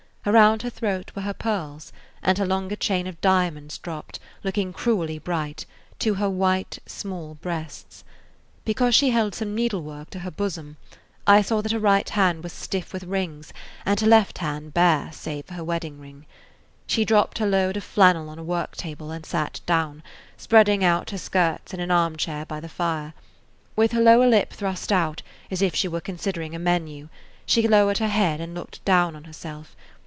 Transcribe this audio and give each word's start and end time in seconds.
Around 0.23 0.61
her 0.61 0.69
throat 0.69 1.11
were 1.15 1.23
her 1.23 1.33
pearls, 1.33 1.91
and 2.21 2.37
her 2.37 2.45
longer 2.45 2.75
chain 2.75 3.07
of 3.07 3.19
diamonds 3.21 3.79
dropped, 3.79 4.19
looking 4.43 4.71
cruelly 4.71 5.17
bright, 5.17 5.65
to 5.97 6.13
her 6.13 6.29
white, 6.29 6.77
small 6.85 7.39
breasts; 7.41 8.03
because 8.63 8.93
she 8.93 9.09
held 9.09 9.33
some 9.33 9.55
needlework 9.55 10.11
to 10.11 10.19
her 10.19 10.29
bosom, 10.29 10.77
I 11.25 11.41
saw 11.41 11.61
that 11.61 11.71
her 11.71 11.79
right 11.79 12.07
hand 12.07 12.43
was 12.43 12.53
stiff 12.53 12.93
with 12.93 13.05
rings 13.05 13.51
and 13.83 13.99
her 13.99 14.05
left 14.05 14.37
hand 14.37 14.75
bare 14.75 15.09
save 15.11 15.45
for 15.45 15.55
her 15.55 15.63
wedding 15.63 15.99
ring. 15.99 16.27
She 16.85 17.03
dropped 17.03 17.39
her 17.39 17.47
load 17.47 17.75
of 17.75 17.83
flannel 17.83 18.29
on 18.29 18.37
a 18.37 18.43
work 18.43 18.77
table 18.77 19.09
and 19.09 19.25
sat 19.25 19.59
down, 19.65 20.03
spreading 20.37 20.83
out 20.83 21.09
her 21.09 21.17
skirts, 21.17 21.73
in 21.73 21.79
an 21.79 21.89
arm 21.89 22.15
chair 22.15 22.45
by 22.45 22.59
the 22.59 22.69
fire. 22.69 23.15
With 23.75 23.91
her 23.93 24.01
lower 24.03 24.27
lip 24.27 24.53
thrust 24.53 24.91
out, 24.91 25.23
as 25.49 25.63
if 25.63 25.73
she 25.73 25.87
were 25.87 25.99
considering 25.99 26.53
a 26.53 26.59
menu, 26.59 27.09
she 27.43 27.67
lowered 27.67 27.97
her 27.97 28.07
head 28.07 28.39
and 28.39 28.53
looked 28.53 28.85
down 28.85 29.15
on 29.15 29.23
herself. 29.23 29.75